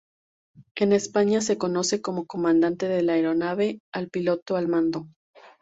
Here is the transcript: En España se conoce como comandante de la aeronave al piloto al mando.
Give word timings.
En 0.77 0.93
España 0.93 1.41
se 1.41 1.59
conoce 1.59 2.01
como 2.01 2.25
comandante 2.25 2.87
de 2.87 3.03
la 3.03 3.13
aeronave 3.13 3.81
al 3.93 4.09
piloto 4.09 4.55
al 4.55 4.67
mando. 4.67 5.05